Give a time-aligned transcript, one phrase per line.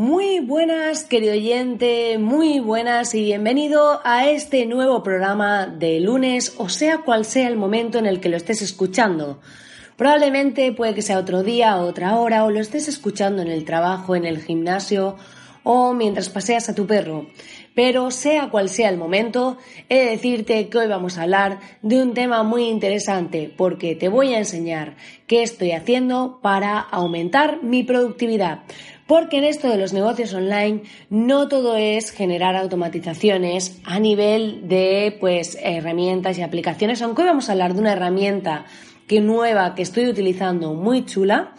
[0.00, 6.68] Muy buenas, querido oyente, muy buenas y bienvenido a este nuevo programa de lunes, o
[6.68, 9.40] sea cual sea el momento en el que lo estés escuchando.
[9.96, 14.14] Probablemente puede que sea otro día, otra hora, o lo estés escuchando en el trabajo,
[14.14, 15.16] en el gimnasio
[15.64, 17.26] o mientras paseas a tu perro.
[17.74, 22.00] Pero sea cual sea el momento, he de decirte que hoy vamos a hablar de
[22.00, 27.82] un tema muy interesante porque te voy a enseñar qué estoy haciendo para aumentar mi
[27.82, 28.60] productividad.
[29.08, 35.16] Porque en esto de los negocios online no todo es generar automatizaciones a nivel de
[35.18, 38.66] pues herramientas y aplicaciones, aunque hoy vamos a hablar de una herramienta
[39.06, 41.54] que nueva que estoy utilizando muy chula,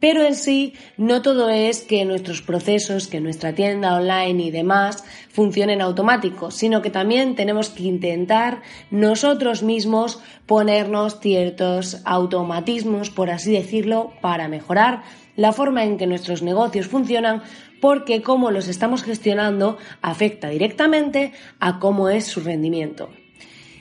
[0.00, 5.04] pero en sí no todo es que nuestros procesos, que nuestra tienda online y demás
[5.28, 13.52] funcionen automáticos, sino que también tenemos que intentar nosotros mismos ponernos ciertos automatismos, por así
[13.52, 15.02] decirlo, para mejorar
[15.36, 17.42] la forma en que nuestros negocios funcionan
[17.80, 23.10] porque cómo los estamos gestionando afecta directamente a cómo es su rendimiento.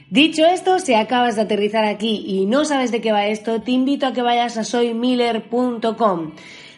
[0.09, 3.71] Dicho esto, si acabas de aterrizar aquí y no sabes de qué va esto, te
[3.71, 6.33] invito a que vayas a soymiller.com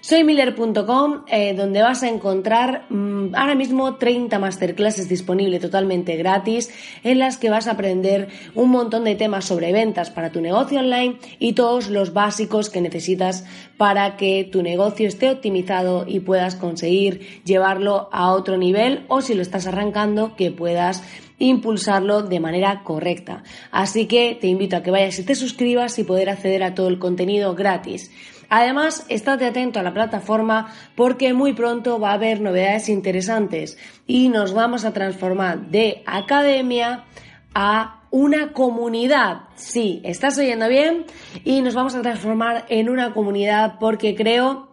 [0.06, 6.70] soymiller.com, eh, donde vas a encontrar mm, ahora mismo 30 masterclasses disponibles totalmente gratis,
[7.04, 10.80] en las que vas a aprender un montón de temas sobre ventas para tu negocio
[10.80, 13.46] online y todos los básicos que necesitas
[13.78, 19.34] para que tu negocio esté optimizado y puedas conseguir llevarlo a otro nivel o si
[19.34, 21.02] lo estás arrancando, que puedas
[21.40, 23.44] impulsarlo de manera correcta.
[23.72, 26.90] Así que te invito a que vayas y te suscribas y poder acceder a todo
[26.90, 28.12] el contenido gratis.
[28.58, 33.78] Además, estate atento a la plataforma porque muy pronto va a haber novedades interesantes
[34.08, 37.04] y nos vamos a transformar de academia
[37.54, 39.42] a una comunidad.
[39.56, 41.04] Sí, estás oyendo bien
[41.44, 44.70] y nos vamos a transformar en una comunidad porque creo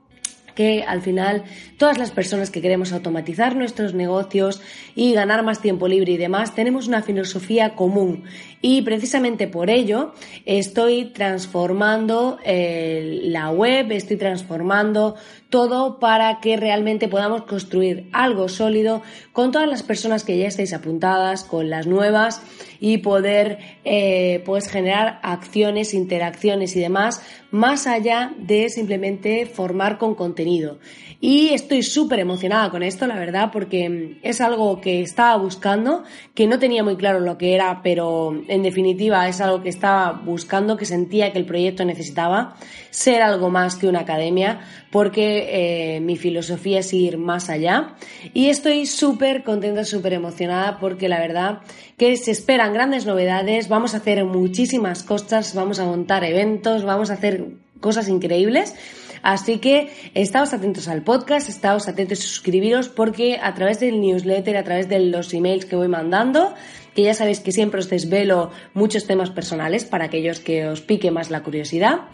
[0.54, 1.44] que al final
[1.78, 4.60] todas las personas que queremos automatizar nuestros negocios
[4.94, 8.24] y ganar más tiempo libre y demás tenemos una filosofía común.
[8.60, 10.14] Y precisamente por ello
[10.46, 15.16] estoy transformando eh, la web, estoy transformando
[15.50, 19.02] todo para que realmente podamos construir algo sólido
[19.32, 22.40] con todas las personas que ya estáis apuntadas, con las nuevas
[22.82, 27.22] y poder eh, pues generar acciones, interacciones y demás
[27.52, 30.78] más allá de simplemente formar con contenido.
[31.20, 36.02] Y estoy súper emocionada con esto, la verdad, porque es algo que estaba buscando,
[36.34, 40.12] que no tenía muy claro lo que era, pero en definitiva es algo que estaba
[40.12, 42.56] buscando, que sentía que el proyecto necesitaba
[42.90, 47.94] ser algo más que una academia, porque eh, mi filosofía es ir más allá.
[48.34, 51.60] Y estoy súper contenta, súper emocionada, porque la verdad
[51.98, 57.10] que se esperan grandes novedades, vamos a hacer muchísimas cosas, vamos a montar eventos, vamos
[57.10, 57.46] a hacer
[57.80, 58.74] cosas increíbles.
[59.22, 64.56] Así que estáos atentos al podcast, estáos atentos a suscribiros porque a través del newsletter,
[64.56, 66.54] a través de los emails que voy mandando,
[66.94, 71.10] que ya sabéis que siempre os desvelo muchos temas personales para aquellos que os pique
[71.12, 72.08] más la curiosidad,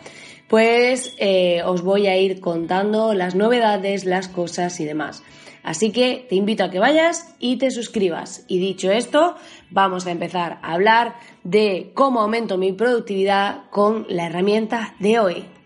[0.48, 5.22] pues eh, os voy a ir contando las novedades, las cosas y demás.
[5.68, 8.42] Así que te invito a que vayas y te suscribas.
[8.48, 9.36] Y dicho esto,
[9.68, 15.57] vamos a empezar a hablar de cómo aumento mi productividad con la herramienta de hoy.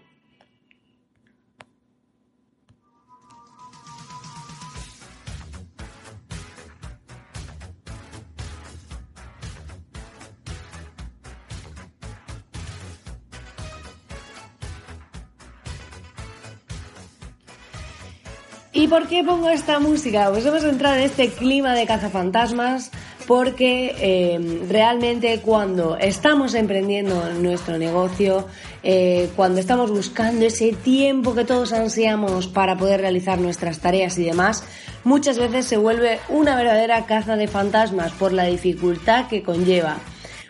[18.82, 20.28] ¿Y por qué pongo esta música?
[20.30, 22.90] Pues hemos entrado en este clima de cazafantasmas
[23.28, 28.48] porque eh, realmente cuando estamos emprendiendo nuestro negocio,
[28.82, 34.24] eh, cuando estamos buscando ese tiempo que todos ansiamos para poder realizar nuestras tareas y
[34.24, 34.64] demás,
[35.04, 39.98] muchas veces se vuelve una verdadera caza de fantasmas por la dificultad que conlleva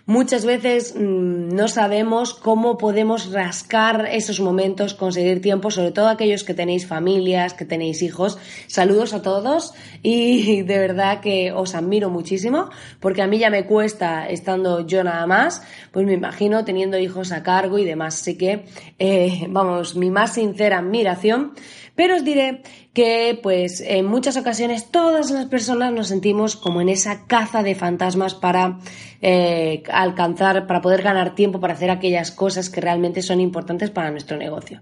[0.06, 6.44] muchas veces mm, no sabemos cómo podemos rascar esos momentos, conseguir tiempo, sobre todo aquellos
[6.44, 8.38] que tenéis familias, que tenéis hijos.
[8.66, 12.70] Saludos a todos y de verdad que os admiro muchísimo
[13.00, 17.32] porque a mí ya me cuesta estando yo nada más, pues me imagino teniendo hijos
[17.32, 18.20] a cargo y demás.
[18.20, 18.64] Así que,
[18.98, 21.52] eh, vamos, mi más sincera admiración.
[21.94, 22.62] Pero os diré
[22.94, 27.74] que, pues, en muchas ocasiones todas las personas nos sentimos como en esa caza de
[27.74, 28.78] fantasmas para
[29.20, 34.10] eh, alcanzar, para poder ganar tiempo para hacer aquellas cosas que realmente son importantes para
[34.10, 34.80] nuestro negocio.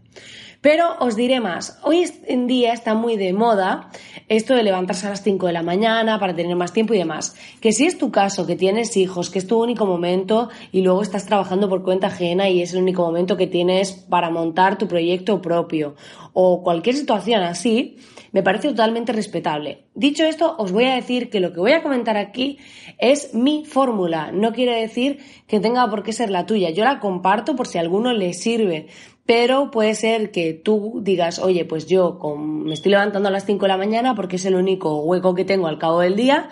[0.61, 3.89] Pero os diré más, hoy en día está muy de moda
[4.29, 7.35] esto de levantarse a las 5 de la mañana para tener más tiempo y demás.
[7.63, 11.01] Que si es tu caso, que tienes hijos, que es tu único momento y luego
[11.01, 14.87] estás trabajando por cuenta ajena y es el único momento que tienes para montar tu
[14.87, 15.97] proyecto propio
[16.33, 17.97] o cualquier situación así,
[18.33, 19.87] me parece totalmente respetable.
[19.95, 22.59] Dicho esto, os voy a decir que lo que voy a comentar aquí
[22.99, 24.31] es mi fórmula.
[24.31, 25.19] No quiere decir
[25.49, 26.71] que tenga por qué ser la tuya.
[26.71, 28.87] Yo la comparto por si a alguno le sirve
[29.31, 33.65] pero puede ser que tú digas, oye, pues yo me estoy levantando a las 5
[33.65, 36.49] de la mañana porque es el único hueco que tengo al cabo del día,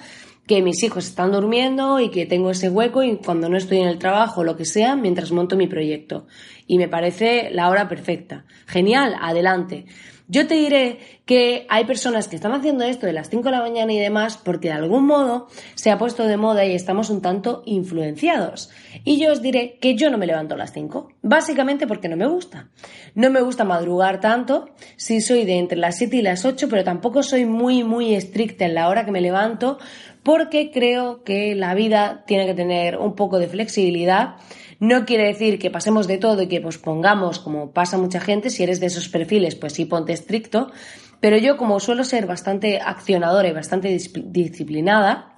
[0.46, 3.88] que mis hijos están durmiendo y que tengo ese hueco y cuando no estoy en
[3.88, 6.28] el trabajo lo que sea, mientras monto mi proyecto.
[6.68, 8.44] Y me parece la hora perfecta.
[8.66, 9.86] Genial, adelante.
[10.30, 13.62] Yo te diré que hay personas que están haciendo esto de las 5 de la
[13.62, 17.22] mañana y demás porque de algún modo se ha puesto de moda y estamos un
[17.22, 18.68] tanto influenciados.
[19.04, 22.16] Y yo os diré que yo no me levanto a las 5, básicamente porque no
[22.18, 22.68] me gusta.
[23.14, 26.84] No me gusta madrugar tanto, sí soy de entre las 7 y las 8, pero
[26.84, 29.78] tampoco soy muy, muy estricta en la hora que me levanto
[30.28, 34.34] porque creo que la vida tiene que tener un poco de flexibilidad.
[34.78, 38.62] No quiere decir que pasemos de todo y que pospongamos, como pasa mucha gente, si
[38.62, 40.70] eres de esos perfiles, pues sí ponte estricto,
[41.20, 45.34] pero yo como suelo ser bastante accionadora y bastante disciplinada,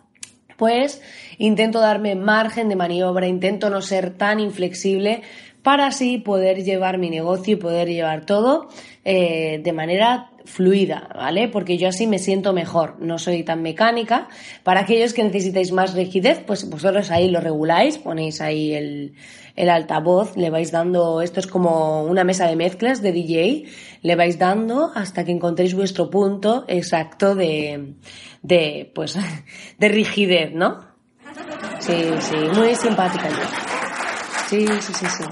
[0.57, 1.01] pues
[1.39, 5.23] intento darme margen de maniobra, intento no ser tan inflexible
[5.62, 8.69] para así poder llevar mi negocio y poder llevar todo
[9.05, 11.49] eh, de manera fluida, ¿vale?
[11.49, 14.29] Porque yo así me siento mejor, no soy tan mecánica.
[14.62, 19.15] Para aquellos que necesitáis más rigidez, pues vosotros ahí lo reguláis, ponéis ahí el,
[19.57, 23.65] el altavoz, le vais dando, esto es como una mesa de mezclas de DJ,
[24.03, 27.95] le vais dando hasta que encontréis vuestro punto exacto de,
[28.43, 29.19] de, pues,
[29.79, 30.91] de rigidez, ¿no?
[31.79, 33.70] Sí, sí, muy simpática yo.
[34.50, 35.25] Sí, sí, sí, sí.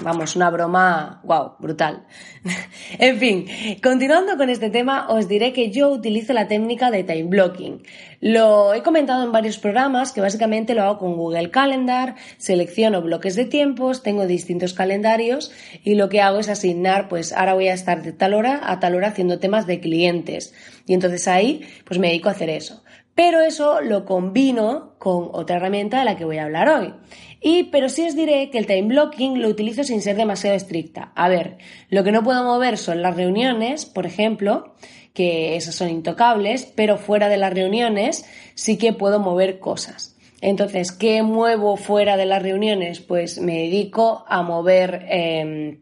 [0.00, 2.06] Vamos, una broma, wow, brutal.
[2.98, 3.46] en fin,
[3.82, 7.82] continuando con este tema, os diré que yo utilizo la técnica de time blocking.
[8.20, 13.36] Lo he comentado en varios programas que básicamente lo hago con Google Calendar, selecciono bloques
[13.36, 15.52] de tiempos, tengo distintos calendarios
[15.82, 18.80] y lo que hago es asignar, pues ahora voy a estar de tal hora a
[18.80, 20.54] tal hora haciendo temas de clientes.
[20.86, 22.82] Y entonces ahí, pues me dedico a hacer eso.
[23.14, 26.94] Pero eso lo combino con otra herramienta de la que voy a hablar hoy.
[27.40, 31.12] Y, pero sí os diré que el time blocking lo utilizo sin ser demasiado estricta.
[31.14, 31.58] A ver,
[31.90, 34.74] lo que no puedo mover son las reuniones, por ejemplo,
[35.12, 38.24] que esas son intocables, pero fuera de las reuniones
[38.54, 40.16] sí que puedo mover cosas.
[40.40, 43.00] Entonces, ¿qué muevo fuera de las reuniones?
[43.00, 45.78] Pues me dedico a mover em,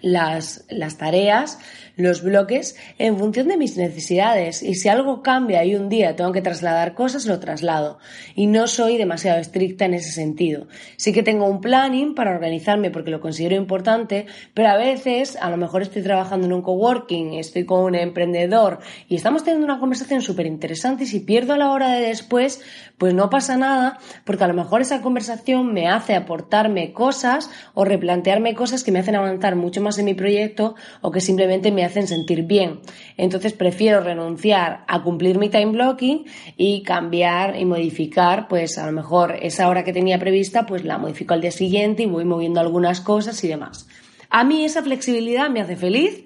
[0.00, 1.58] las, las tareas,
[2.00, 6.32] los bloques en función de mis necesidades y si algo cambia y un día tengo
[6.32, 7.98] que trasladar cosas, lo traslado.
[8.34, 10.66] Y no soy demasiado estricta en ese sentido.
[10.96, 15.50] Sí que tengo un planning para organizarme porque lo considero importante, pero a veces a
[15.50, 19.80] lo mejor estoy trabajando en un coworking, estoy con un emprendedor y estamos teniendo una
[19.80, 22.60] conversación súper interesante y si pierdo la hora de después,
[22.98, 27.84] pues no pasa nada porque a lo mejor esa conversación me hace aportarme cosas o
[27.84, 31.84] replantearme cosas que me hacen avanzar mucho más en mi proyecto o que simplemente me
[31.90, 32.80] hacen sentir bien.
[33.16, 36.24] Entonces prefiero renunciar a cumplir mi time blocking
[36.56, 40.98] y cambiar y modificar, pues a lo mejor esa hora que tenía prevista, pues la
[40.98, 43.86] modifico al día siguiente y voy moviendo algunas cosas y demás.
[44.30, 46.24] A mí esa flexibilidad me hace feliz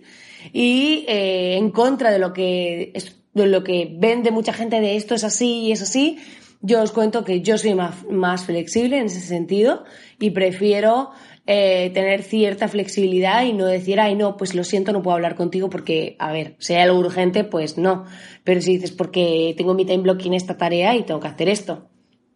[0.53, 2.93] y eh, en contra de lo que
[3.35, 6.19] de lo que vende mucha gente de esto es así y es así,
[6.67, 9.85] yo os cuento que yo soy más, más flexible en ese sentido
[10.19, 11.11] y prefiero
[11.47, 15.35] eh, tener cierta flexibilidad y no decir, ay, no, pues lo siento, no puedo hablar
[15.35, 18.07] contigo porque, a ver, hay algo urgente, pues no.
[18.45, 21.91] Pero si dices, porque tengo mi time blocking esta tarea y tengo que hacer esto.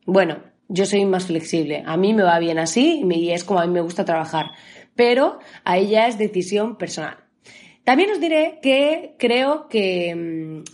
[0.05, 1.83] Bueno, yo soy más flexible.
[1.87, 4.51] A mí me va bien así y es como a mí me gusta trabajar.
[4.95, 7.17] Pero ahí ya es decisión personal.
[7.83, 10.65] También os diré que creo que mm,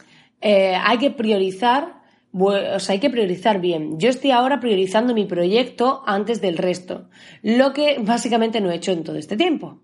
[0.40, 2.02] eh, hay que priorizar
[2.36, 3.98] o sea, hay que priorizar bien.
[3.98, 7.08] Yo estoy ahora priorizando mi proyecto antes del resto,
[7.42, 9.78] lo que básicamente no he hecho en todo este tiempo.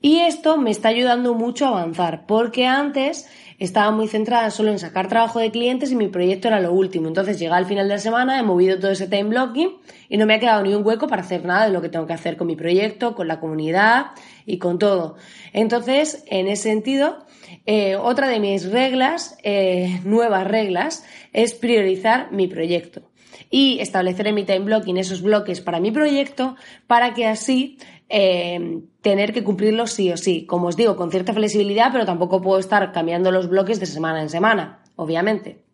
[0.00, 4.78] Y esto me está ayudando mucho a avanzar, porque antes estaba muy centrada solo en
[4.78, 7.08] sacar trabajo de clientes y mi proyecto era lo último.
[7.08, 9.76] Entonces llega al final de la semana, he movido todo ese time blocking
[10.08, 12.06] y no me ha quedado ni un hueco para hacer nada de lo que tengo
[12.06, 14.06] que hacer con mi proyecto, con la comunidad
[14.44, 15.16] y con todo.
[15.52, 17.24] Entonces, en ese sentido,
[17.64, 23.02] eh, otra de mis reglas, eh, nuevas reglas, es priorizar mi proyecto
[23.50, 28.82] y establecer en mi time blocking esos bloques para mi proyecto para que así eh,
[29.00, 30.46] tener que cumplirlos sí o sí.
[30.46, 34.22] Como os digo, con cierta flexibilidad, pero tampoco puedo estar cambiando los bloques de semana
[34.22, 35.66] en semana, obviamente.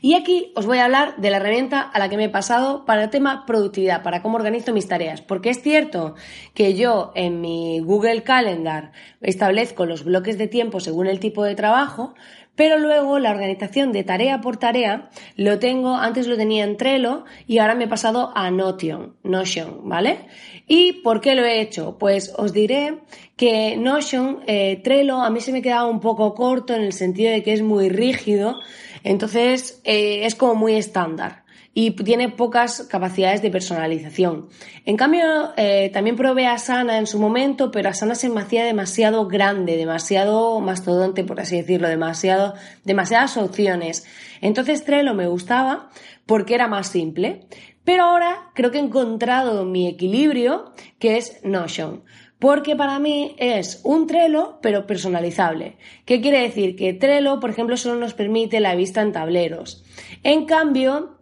[0.00, 2.84] Y aquí os voy a hablar de la herramienta a la que me he pasado
[2.84, 5.20] para el tema productividad, para cómo organizo mis tareas.
[5.20, 6.14] Porque es cierto
[6.54, 11.56] que yo en mi Google Calendar establezco los bloques de tiempo según el tipo de
[11.56, 12.14] trabajo,
[12.58, 17.24] pero luego la organización de tarea por tarea lo tengo, antes lo tenía en Trello
[17.46, 20.26] y ahora me he pasado a Notion, Notion, ¿vale?
[20.66, 21.98] ¿Y por qué lo he hecho?
[22.00, 22.98] Pues os diré
[23.36, 27.30] que Notion, eh, Trello, a mí se me quedaba un poco corto en el sentido
[27.30, 28.56] de que es muy rígido,
[29.04, 31.44] entonces eh, es como muy estándar
[31.80, 34.48] y tiene pocas capacidades de personalización.
[34.84, 39.28] En cambio, eh, también probé Asana en su momento, pero Asana se me hacía demasiado
[39.28, 44.04] grande, demasiado mastodonte, por así decirlo, demasiado, demasiadas opciones.
[44.40, 45.88] Entonces Trello me gustaba
[46.26, 47.42] porque era más simple.
[47.84, 52.02] Pero ahora creo que he encontrado mi equilibrio, que es Notion.
[52.40, 55.76] Porque para mí es un Trello, pero personalizable.
[56.04, 56.74] ¿Qué quiere decir?
[56.74, 59.84] Que Trello, por ejemplo, solo nos permite la vista en tableros.
[60.24, 61.17] En cambio,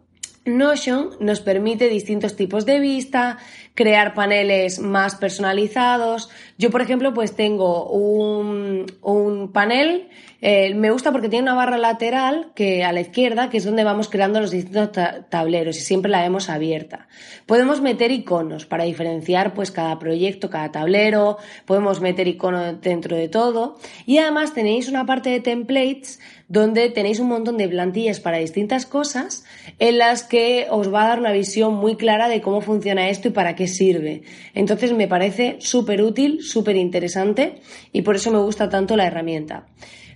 [0.47, 3.37] Notion nos permite distintos tipos de vista,
[3.73, 6.29] crear paneles más personalizados.
[6.57, 10.09] Yo, por ejemplo, pues tengo un, un panel,
[10.41, 13.83] eh, me gusta porque tiene una barra lateral que a la izquierda, que es donde
[13.83, 14.91] vamos creando los distintos
[15.29, 17.07] tableros y siempre la vemos abierta.
[17.45, 23.29] Podemos meter iconos para diferenciar pues cada proyecto, cada tablero, podemos meter iconos dentro de
[23.29, 28.37] todo y además tenéis una parte de templates donde tenéis un montón de plantillas para
[28.37, 29.43] distintas cosas
[29.79, 33.27] en las que os va a dar una visión muy clara de cómo funciona esto
[33.27, 34.23] y para qué sirve.
[34.53, 37.61] Entonces me parece súper útil, súper interesante
[37.91, 39.67] y por eso me gusta tanto la herramienta.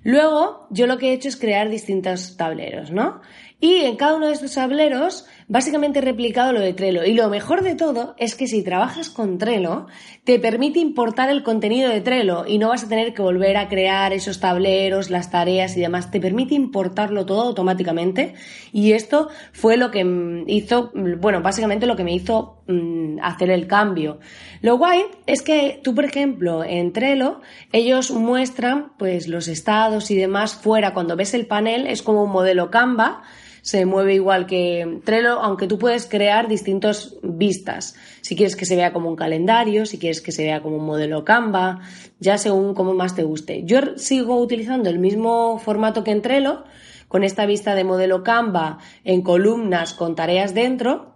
[0.03, 3.21] Luego, yo lo que he hecho es crear distintos tableros, ¿no?
[3.59, 7.03] Y en cada uno de estos tableros, básicamente he replicado lo de Trello.
[7.03, 9.87] Y lo mejor de todo es que si trabajas con Trello,
[10.23, 13.67] te permite importar el contenido de Trello y no vas a tener que volver a
[13.67, 16.09] crear esos tableros, las tareas y demás.
[16.09, 18.33] Te permite importarlo todo automáticamente.
[18.71, 20.05] Y esto fue lo que
[20.47, 24.19] hizo, bueno, básicamente lo que me hizo mm, hacer el cambio.
[24.61, 27.41] Lo guay es que tú, por ejemplo, en Trello,
[27.73, 30.93] ellos muestran pues los estados y demás fuera.
[30.93, 33.23] Cuando ves el panel es como un modelo Canva
[33.61, 37.95] se mueve igual que Trello, aunque tú puedes crear distintas vistas.
[38.21, 40.85] Si quieres que se vea como un calendario, si quieres que se vea como un
[40.85, 41.81] modelo Canva,
[42.19, 43.63] ya según como más te guste.
[43.63, 46.63] Yo sigo utilizando el mismo formato que en Trello,
[47.07, 51.15] con esta vista de modelo Canva en columnas con tareas dentro.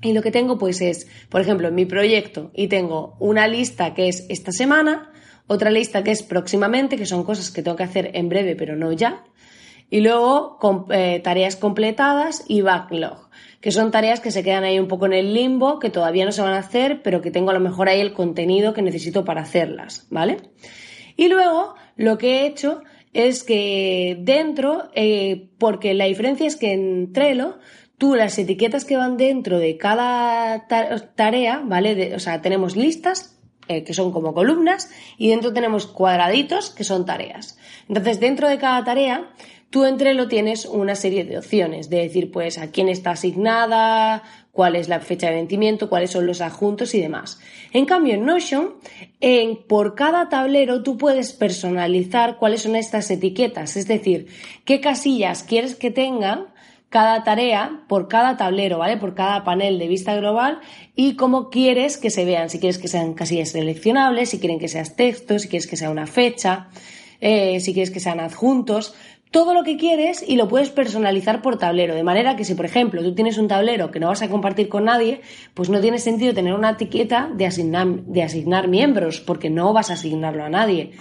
[0.00, 3.94] Y lo que tengo pues es, por ejemplo, en mi proyecto y tengo una lista
[3.94, 5.12] que es esta semana,
[5.46, 8.74] otra lista que es próximamente, que son cosas que tengo que hacer en breve pero
[8.74, 9.22] no ya,
[9.92, 10.58] y luego
[10.88, 13.28] eh, tareas completadas y backlog,
[13.60, 16.32] que son tareas que se quedan ahí un poco en el limbo, que todavía no
[16.32, 19.26] se van a hacer, pero que tengo a lo mejor ahí el contenido que necesito
[19.26, 20.38] para hacerlas, ¿vale?
[21.14, 22.80] Y luego lo que he hecho
[23.12, 27.58] es que dentro, eh, porque la diferencia es que en Trello,
[27.98, 30.66] tú las etiquetas que van dentro de cada
[31.16, 32.14] tarea, ¿vale?
[32.14, 37.04] o sea, tenemos listas eh, que son como columnas y dentro tenemos cuadraditos que son
[37.04, 37.58] tareas.
[37.88, 39.30] Entonces, dentro de cada tarea,
[39.72, 44.22] Tú entre lo tienes una serie de opciones, de decir, pues, a quién está asignada,
[44.50, 47.40] cuál es la fecha de vencimiento, cuáles son los adjuntos y demás.
[47.72, 48.74] En cambio, en Notion,
[49.20, 54.26] en, por cada tablero tú puedes personalizar cuáles son estas etiquetas, es decir,
[54.66, 56.48] qué casillas quieres que tengan
[56.90, 58.98] cada tarea por cada tablero, ¿vale?
[58.98, 60.60] Por cada panel de vista global
[60.94, 64.68] y cómo quieres que se vean, si quieres que sean casillas seleccionables, si quieren que
[64.68, 66.68] seas texto, si quieres que sea una fecha,
[67.22, 68.94] eh, si quieres que sean adjuntos
[69.32, 71.94] todo lo que quieres y lo puedes personalizar por tablero.
[71.94, 74.68] De manera que si, por ejemplo, tú tienes un tablero que no vas a compartir
[74.68, 75.22] con nadie,
[75.54, 79.90] pues no tiene sentido tener una etiqueta de asignar, de asignar miembros, porque no vas
[79.90, 80.92] a asignarlo a nadie.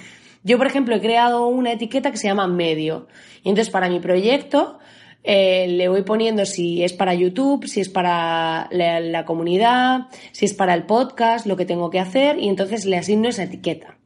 [0.43, 3.07] Yo, por ejemplo, he creado una etiqueta que se llama medio.
[3.43, 4.79] Y entonces, para mi proyecto,
[5.23, 10.45] eh, le voy poniendo si es para YouTube, si es para la, la comunidad, si
[10.45, 13.97] es para el podcast, lo que tengo que hacer, y entonces le asigno esa etiqueta.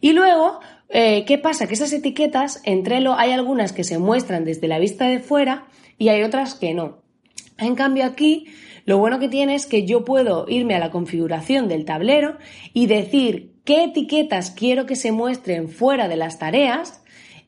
[0.00, 0.60] Y luego,
[0.96, 1.66] eh, ¿Qué pasa?
[1.66, 5.66] Que esas etiquetas, entre lo hay algunas que se muestran desde la vista de fuera
[5.98, 6.98] y hay otras que no.
[7.58, 8.46] En cambio aquí,
[8.84, 12.36] lo bueno que tiene es que yo puedo irme a la configuración del tablero
[12.72, 17.02] y decir qué etiquetas quiero que se muestren fuera de las tareas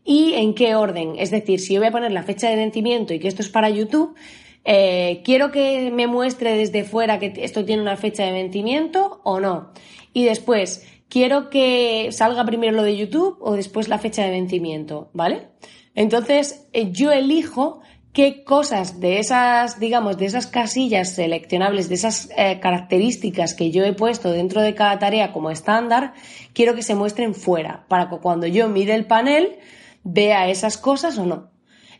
[0.04, 1.14] y en qué orden.
[1.18, 3.48] Es decir, si yo voy a poner la fecha de vencimiento y que esto es
[3.48, 4.16] para YouTube,
[4.64, 9.38] eh, quiero que me muestre desde fuera que esto tiene una fecha de vencimiento o
[9.38, 9.70] no.
[10.12, 15.10] Y después, quiero que salga primero lo de YouTube o después la fecha de vencimiento,
[15.12, 15.48] ¿vale?
[15.94, 17.80] Entonces, eh, yo elijo
[18.12, 23.84] qué cosas de esas, digamos, de esas casillas seleccionables, de esas eh, características que yo
[23.84, 26.14] he puesto dentro de cada tarea como estándar,
[26.54, 29.58] quiero que se muestren fuera, para que cuando yo mire el panel
[30.02, 31.50] vea esas cosas o no.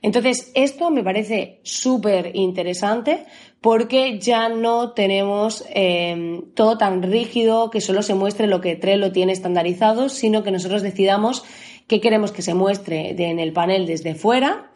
[0.06, 3.26] Entonces, esto me parece súper interesante
[3.60, 9.10] porque ya no tenemos em, todo tan rígido que solo se muestre lo que Trello
[9.10, 11.42] tiene estandarizado, sino que nosotros decidamos
[11.88, 14.70] qué queremos que se muestre en el panel desde fuera.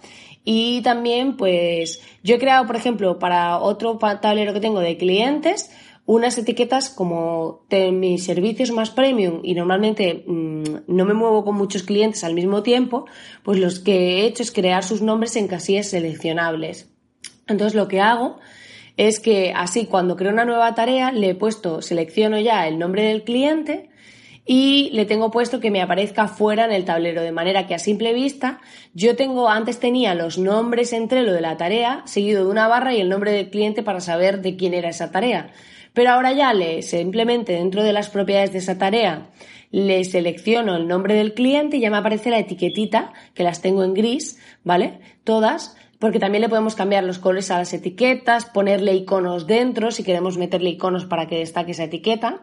[0.44, 5.70] Y también, pues, yo he creado, por ejemplo, para otro tablero que tengo de clientes,
[6.10, 11.84] unas etiquetas como mis servicios más premium y normalmente mm, no me muevo con muchos
[11.84, 13.04] clientes al mismo tiempo,
[13.44, 16.90] pues los que he hecho es crear sus nombres en casillas seleccionables.
[17.46, 18.40] Entonces lo que hago
[18.96, 23.04] es que así cuando creo una nueva tarea le he puesto, selecciono ya el nombre
[23.04, 23.90] del cliente
[24.44, 27.78] y le tengo puesto que me aparezca fuera en el tablero, de manera que a
[27.78, 28.60] simple vista
[28.94, 32.94] yo tengo, antes tenía los nombres entre lo de la tarea, seguido de una barra
[32.94, 35.52] y el nombre del cliente para saber de quién era esa tarea.
[35.92, 39.30] Pero ahora ya le simplemente dentro de las propiedades de esa tarea
[39.70, 43.84] le selecciono el nombre del cliente y ya me aparece la etiquetita, que las tengo
[43.84, 45.00] en gris, ¿vale?
[45.24, 50.02] Todas, porque también le podemos cambiar los colores a las etiquetas, ponerle iconos dentro, si
[50.02, 52.40] queremos meterle iconos para que destaque esa etiqueta.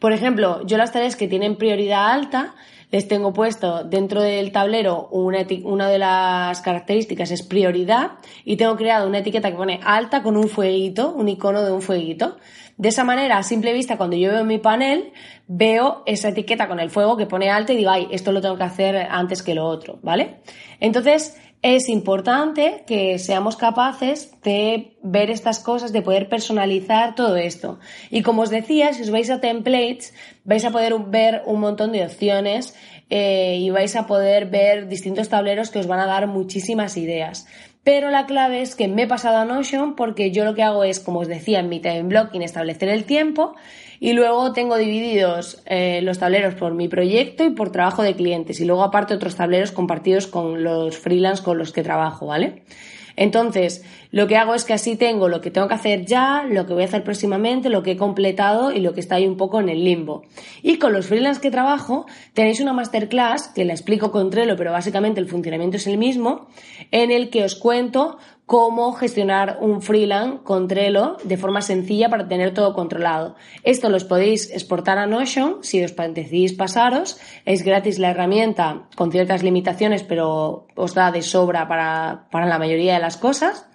[0.00, 2.54] Por ejemplo, yo las tareas que tienen prioridad alta,
[2.90, 8.12] les tengo puesto dentro del tablero una, una, de las características es prioridad
[8.44, 11.82] y tengo creado una etiqueta que pone alta con un fueguito, un icono de un
[11.82, 12.36] fueguito.
[12.76, 15.12] De esa manera, a simple vista, cuando yo veo mi panel,
[15.46, 18.56] veo esa etiqueta con el fuego que pone alta y digo, ay, esto lo tengo
[18.56, 20.36] que hacer antes que lo otro, ¿vale?
[20.80, 27.78] Entonces, es importante que seamos capaces de ver estas cosas, de poder personalizar todo esto.
[28.10, 30.12] Y como os decía, si os vais a templates,
[30.44, 32.74] vais a poder ver un montón de opciones
[33.08, 37.46] eh, y vais a poder ver distintos tableros que os van a dar muchísimas ideas.
[37.84, 40.84] Pero la clave es que me he pasado a Notion porque yo lo que hago
[40.84, 43.54] es, como os decía, en mi time blocking establecer el tiempo
[44.00, 48.58] y luego tengo divididos eh, los tableros por mi proyecto y por trabajo de clientes
[48.60, 52.62] y luego aparte otros tableros compartidos con los freelance con los que trabajo, ¿vale?
[53.16, 56.66] Entonces, lo que hago es que así tengo lo que tengo que hacer ya, lo
[56.66, 59.36] que voy a hacer próximamente, lo que he completado y lo que está ahí un
[59.36, 60.22] poco en el limbo.
[60.62, 64.70] Y con los freelance que trabajo, tenéis una masterclass que la explico con Trello, pero
[64.70, 66.46] básicamente el funcionamiento es el mismo,
[66.92, 72.28] en el que os cuento cómo gestionar un freelance con Trello de forma sencilla para
[72.28, 73.34] tener todo controlado.
[73.64, 77.18] Esto los podéis exportar a Notion si os decidís pasaros.
[77.46, 82.60] Es gratis la herramienta con ciertas limitaciones, pero os da de sobra para, para la
[82.60, 83.66] mayoría de las cosas.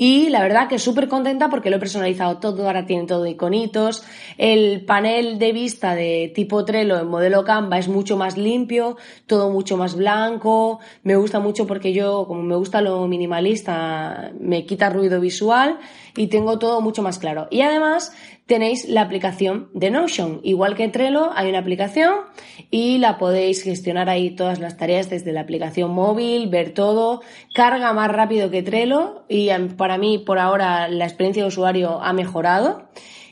[0.00, 4.04] Y la verdad que súper contenta porque lo he personalizado todo, ahora tiene todo iconitos.
[4.36, 9.50] El panel de vista de tipo Trello en modelo Canva es mucho más limpio, todo
[9.50, 10.78] mucho más blanco.
[11.02, 15.80] Me gusta mucho porque yo, como me gusta lo minimalista, me quita ruido visual
[16.16, 17.48] y tengo todo mucho más claro.
[17.50, 18.12] Y además
[18.48, 20.40] tenéis la aplicación de Notion.
[20.42, 22.14] Igual que Trello, hay una aplicación
[22.70, 27.20] y la podéis gestionar ahí todas las tareas desde la aplicación móvil, ver todo.
[27.54, 32.00] Carga más rápido que Trello y em, para mí por ahora la experiencia de usuario
[32.02, 32.88] ha mejorado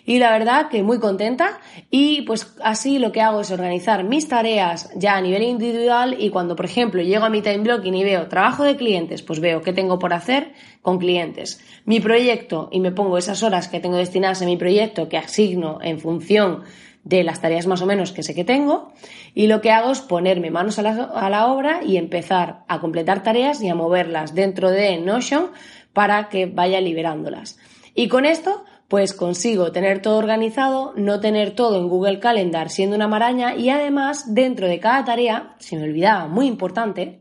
[0.06, 1.58] y la verdad que muy contenta
[1.90, 6.30] y pues así lo que hago es organizar mis tareas ya a nivel individual y
[6.30, 9.60] cuando por ejemplo llego a mi time blocking y veo trabajo de clientes pues veo
[9.60, 13.96] qué tengo por hacer con clientes mi proyecto y me pongo esas horas que tengo
[13.96, 16.62] destinadas a mi proyecto que asigno en función
[17.02, 18.92] de las tareas más o menos que sé que tengo
[19.34, 22.80] y lo que hago es ponerme manos a la, a la obra y empezar a
[22.80, 25.50] completar tareas y a moverlas dentro de Notion
[25.92, 27.58] para que vaya liberándolas.
[27.94, 32.96] Y con esto pues consigo tener todo organizado, no tener todo en Google Calendar siendo
[32.96, 37.20] una maraña y además dentro de cada tarea, si me olvidaba, muy importante,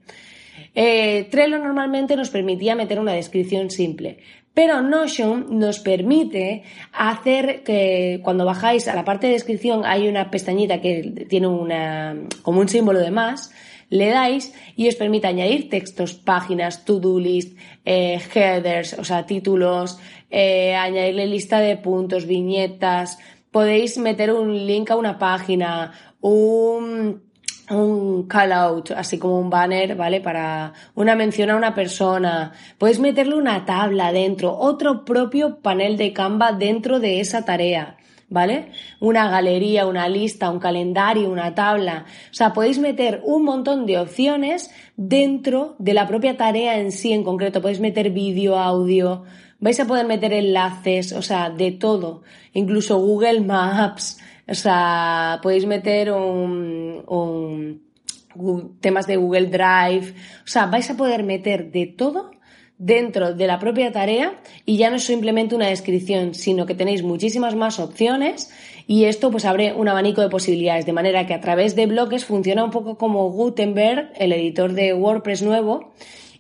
[0.76, 4.20] eh, Trello normalmente nos permitía meter una descripción simple,
[4.54, 10.30] pero Notion nos permite hacer que cuando bajáis a la parte de descripción hay una
[10.30, 13.52] pestañita que tiene una, como un símbolo de más,
[13.90, 20.00] le dais y os permite añadir textos, páginas, to-do list, eh, headers, o sea, títulos,
[20.30, 23.20] eh, añadirle lista de puntos, viñetas,
[23.52, 27.22] podéis meter un link a una página, un,
[27.70, 30.20] un call out, así como un banner, ¿vale?
[30.22, 32.52] Para una mención a una persona.
[32.78, 37.95] Podéis meterle una tabla dentro, otro propio panel de Canva dentro de esa tarea.
[38.30, 38.72] ¿Vale?
[39.00, 42.06] Una galería, una lista, un calendario, una tabla.
[42.32, 47.14] O sea, podéis meter un montón de opciones dentro de la propia tarea en sí
[47.14, 47.62] en concreto.
[47.62, 49.24] Podéis meter vídeo, audio,
[49.60, 52.24] vais a poder meter enlaces, o sea, de todo.
[52.54, 57.82] Incluso Google Maps, o sea, podéis meter un, un
[58.82, 62.32] temas de Google Drive, o sea, vais a poder meter de todo
[62.78, 64.34] dentro de la propia tarea
[64.66, 68.50] y ya no es simplemente una descripción, sino que tenéis muchísimas más opciones
[68.88, 72.26] y esto pues abre un abanico de posibilidades, de manera que a través de bloques
[72.26, 75.94] funciona un poco como Gutenberg, el editor de WordPress nuevo,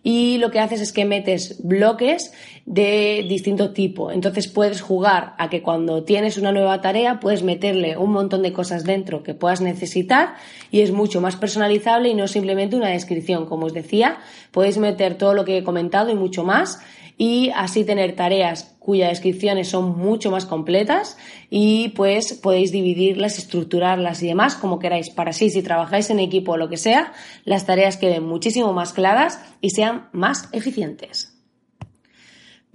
[0.07, 2.31] y lo que haces es que metes bloques
[2.67, 4.11] de distinto tipo.
[4.11, 8.53] Entonces puedes jugar a que cuando tienes una nueva tarea puedes meterle un montón de
[8.53, 10.35] cosas dentro que puedas necesitar
[10.69, 13.47] y es mucho más personalizable y no simplemente una descripción.
[13.47, 14.19] Como os decía,
[14.51, 16.77] podéis meter todo lo que he comentado y mucho más
[17.17, 21.17] y así tener tareas cuyas descripciones son mucho más completas
[21.49, 26.51] y pues podéis dividirlas, estructurarlas y demás como queráis para así si trabajáis en equipo
[26.51, 27.11] o lo que sea,
[27.45, 31.34] las tareas queden muchísimo más claras y sean más eficientes.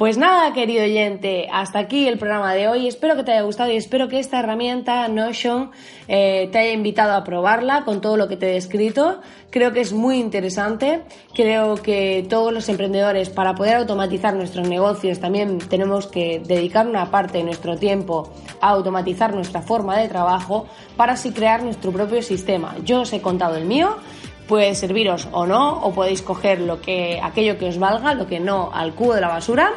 [0.00, 2.88] Pues nada, querido oyente, hasta aquí el programa de hoy.
[2.88, 5.72] Espero que te haya gustado y espero que esta herramienta Notion
[6.08, 9.20] eh, te haya invitado a probarla con todo lo que te he descrito.
[9.50, 11.02] Creo que es muy interesante.
[11.34, 17.10] Creo que todos los emprendedores, para poder automatizar nuestros negocios, también tenemos que dedicar una
[17.10, 18.32] parte de nuestro tiempo
[18.62, 22.74] a automatizar nuestra forma de trabajo para así crear nuestro propio sistema.
[22.86, 23.98] Yo os he contado el mío
[24.50, 28.40] puede serviros o no, o podéis coger lo que, aquello que os valga, lo que
[28.40, 29.70] no al cubo de la basura.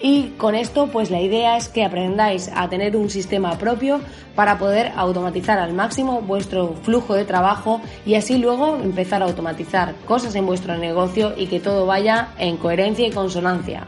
[0.00, 4.00] Y con esto, pues la idea es que aprendáis a tener un sistema propio
[4.34, 9.94] para poder automatizar al máximo vuestro flujo de trabajo y así luego empezar a automatizar
[10.04, 13.86] cosas en vuestro negocio y que todo vaya en coherencia y consonancia.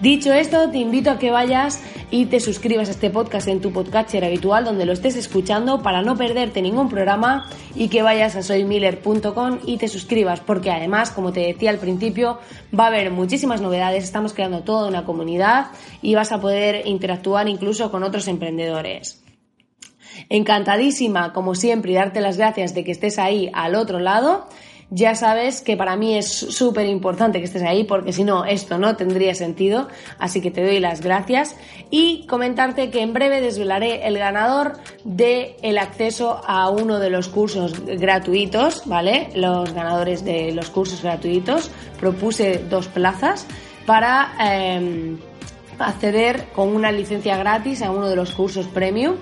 [0.00, 3.72] Dicho esto, te invito a que vayas y te suscribas a este podcast en tu
[3.72, 8.42] podcatcher habitual donde lo estés escuchando para no perderte ningún programa y que vayas a
[8.42, 12.38] soymiller.com y te suscribas porque además, como te decía al principio,
[12.78, 15.68] va a haber muchísimas novedades, estamos creando toda una comunidad
[16.02, 19.22] y vas a poder interactuar incluso con otros emprendedores.
[20.28, 24.46] Encantadísima, como siempre, y darte las gracias de que estés ahí al otro lado
[24.90, 28.78] ya sabes que para mí es súper importante que estés ahí porque si no, esto
[28.78, 29.88] no tendría sentido.
[30.18, 31.56] Así que te doy las gracias
[31.90, 37.28] y comentarte que en breve desvelaré el ganador del el acceso a uno de los
[37.28, 39.30] cursos gratuitos, ¿vale?
[39.34, 41.70] Los ganadores de los cursos gratuitos.
[41.98, 43.46] Propuse dos plazas
[43.86, 45.18] para em,
[45.80, 49.16] acceder con una licencia gratis a uno de los cursos premium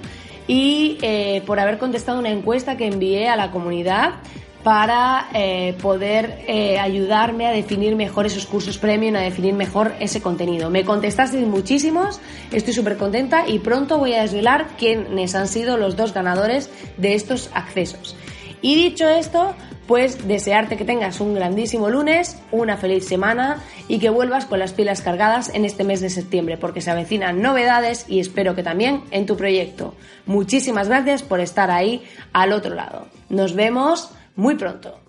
[0.47, 4.17] y eh, por haber contestado una encuesta que envié a la comunidad
[4.65, 10.23] para eh, poder eh, ayudarme a definir mejor esos cursos premium, a definir mejor ese
[10.23, 10.71] contenido.
[10.71, 12.19] Me contestasteis muchísimos,
[12.51, 17.15] estoy súper contenta y pronto voy a desvelar quiénes han sido los dos ganadores de
[17.15, 18.17] estos accesos.
[18.63, 19.55] Y dicho esto,
[19.87, 24.73] pues desearte que tengas un grandísimo lunes, una feliz semana y que vuelvas con las
[24.73, 29.03] pilas cargadas en este mes de septiembre, porque se avecinan novedades y espero que también
[29.11, 29.95] en tu proyecto.
[30.25, 33.09] Muchísimas gracias por estar ahí al otro lado.
[33.29, 35.01] Nos vemos muy pronto.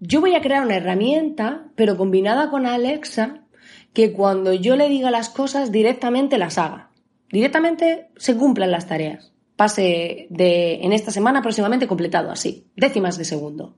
[0.00, 3.42] Yo voy a crear una herramienta, pero combinada con Alexa,
[3.92, 6.90] que cuando yo le diga las cosas directamente las haga.
[7.30, 9.32] Directamente se cumplan las tareas.
[9.56, 13.76] Pase de en esta semana próximamente completado así, décimas de segundo.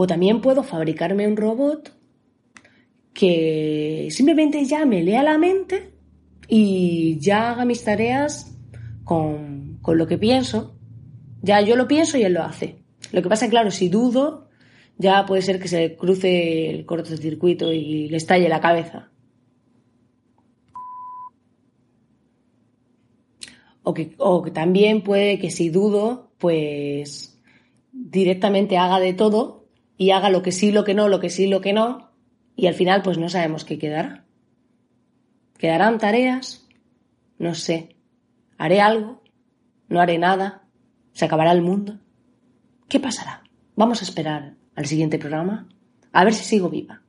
[0.00, 1.92] O también puedo fabricarme un robot
[3.12, 5.90] que simplemente ya me lea la mente
[6.46, 8.56] y ya haga mis tareas
[9.02, 10.76] con, lo que pienso.
[11.42, 12.76] Ya yo lo pienso y él lo hace.
[13.10, 14.46] Lo que pasa, claro, si dudo,
[14.98, 19.10] ya puede ser que se cruce el cortocircuito y le estalle la cabeza.
[23.82, 27.36] O que, o que también puede que si dudo, pues
[27.90, 29.57] directamente haga de todo
[29.98, 32.12] y haga lo que sí, lo que no, lo que sí, lo que no,
[32.56, 34.24] y al final pues no sabemos qué quedará.
[35.58, 36.66] ¿Quedarán tareas?
[37.36, 37.96] No sé.
[38.56, 39.22] ¿Haré algo?
[39.88, 40.62] ¿No haré nada?
[41.12, 41.98] ¿Se acabará el mundo?
[42.88, 43.42] ¿Qué pasará?
[43.74, 45.68] Vamos a esperar al siguiente programa
[46.12, 47.02] a ver si sigo viva.